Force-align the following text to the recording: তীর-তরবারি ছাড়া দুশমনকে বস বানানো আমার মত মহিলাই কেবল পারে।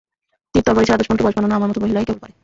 তীর-তরবারি 0.55 0.85
ছাড়া 0.87 0.99
দুশমনকে 0.99 1.23
বস 1.25 1.33
বানানো 1.37 1.55
আমার 1.57 1.69
মত 1.69 1.77
মহিলাই 1.81 2.05
কেবল 2.07 2.19
পারে। 2.21 2.33